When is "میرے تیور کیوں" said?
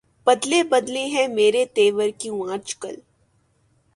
1.27-2.41